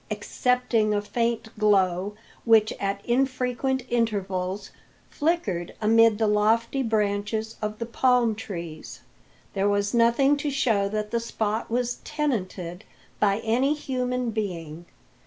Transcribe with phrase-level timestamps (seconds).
[0.09, 4.71] Excepting a faint glow, which at infrequent intervals
[5.11, 9.01] flickered amid the lofty branches of the palm trees,
[9.53, 12.83] there was nothing to show that the spot was tenanted
[13.19, 14.87] by any human being.